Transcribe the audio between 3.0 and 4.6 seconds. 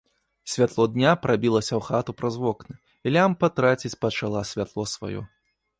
і лямпа траціць пачала